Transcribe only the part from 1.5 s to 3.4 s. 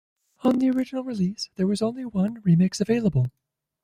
there was only one remix available.